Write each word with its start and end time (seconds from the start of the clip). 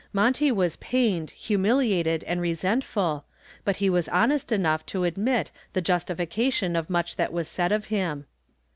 Monty 0.13 0.51
was 0.51 0.77
pained, 0.77 1.29
humiliated 1.29 2.23
and 2.23 2.41
resentful, 2.41 3.23
but 3.63 3.75
he 3.75 3.87
was 3.87 4.09
honest 4.09 4.51
enough 4.51 4.83
to 4.87 5.03
admit 5.03 5.51
the 5.73 5.79
justification 5.81 6.75
of 6.75 6.89
much 6.89 7.17
that 7.17 7.31
was 7.31 7.47
said 7.47 7.71
of 7.71 7.85
him. 7.93 8.25